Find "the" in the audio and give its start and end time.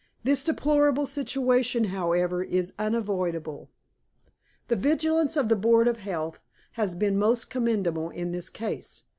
4.67-4.75, 5.47-5.55